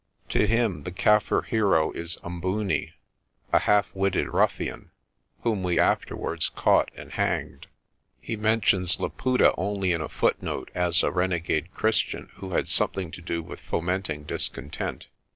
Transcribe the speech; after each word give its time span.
To 0.29 0.47
him 0.47 0.81
the 0.81 0.91
Kaffir 0.91 1.45
hero 1.45 1.91
is 1.91 2.17
Umbooni, 2.23 2.93
a 3.53 3.59
half 3.59 3.93
witted 3.93 4.29
ruffian, 4.29 4.89
whom 5.43 5.61
we 5.61 5.77
afterwards 5.77 6.49
caught 6.49 6.89
and 6.95 7.11
hanged. 7.11 7.67
He 8.19 8.35
mentions 8.35 8.99
Laputa 8.99 9.53
only 9.59 9.91
in 9.91 10.01
a 10.01 10.09
footnote 10.09 10.71
as 10.73 11.03
a 11.03 11.11
renegade 11.11 11.69
Chris 11.75 11.99
tian 12.01 12.29
who 12.37 12.53
had 12.53 12.67
something 12.67 13.11
to 13.11 13.21
do 13.21 13.43
with 13.43 13.59
fomenting 13.59 14.23
discontent. 14.23 15.05